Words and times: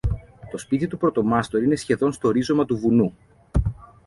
Το 0.51 0.57
σπίτι 0.57 0.87
του 0.87 0.97
πρωτομάστορη 0.97 1.65
είναι 1.65 1.75
σχεδόν 1.75 2.11
στο 2.11 2.29
ρίζωμα 2.29 2.65
του 2.65 2.77
βουνού 2.77 3.15